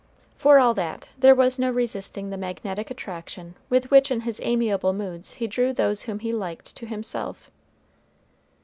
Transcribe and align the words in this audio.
For 0.35 0.57
all 0.57 0.73
that, 0.73 1.09
there 1.15 1.35
was 1.35 1.59
no 1.59 1.69
resisting 1.69 2.31
the 2.31 2.35
magnetic 2.37 2.89
attraction 2.89 3.53
with 3.69 3.91
which 3.91 4.09
in 4.09 4.21
his 4.21 4.39
amiable 4.43 4.93
moods 4.93 5.35
he 5.35 5.45
drew 5.45 5.73
those 5.73 6.01
whom 6.01 6.17
he 6.17 6.33
liked 6.33 6.75
to 6.77 6.87
himself. 6.87 7.51